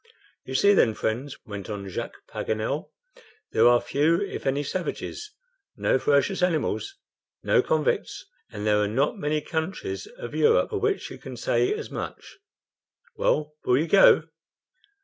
"You 0.45 0.55
see 0.55 0.73
then, 0.73 0.95
friends," 0.95 1.37
went 1.45 1.69
on 1.69 1.87
Jacques 1.87 2.25
Paganel, 2.27 2.89
"there 3.51 3.67
are 3.67 3.79
few 3.79 4.19
if 4.19 4.47
any 4.47 4.63
savages, 4.63 5.29
no 5.77 5.99
ferocious 5.99 6.41
animals, 6.41 6.95
no 7.43 7.61
convicts, 7.61 8.25
and 8.51 8.65
there 8.65 8.81
are 8.81 8.87
not 8.87 9.19
many 9.19 9.41
countries 9.41 10.07
of 10.17 10.33
Europe 10.33 10.71
for 10.71 10.79
which 10.79 11.11
you 11.11 11.19
can 11.19 11.37
say 11.37 11.71
as 11.71 11.91
much. 11.91 12.39
Well, 13.15 13.53
will 13.63 13.77
you 13.77 13.85
go?" 13.87 14.23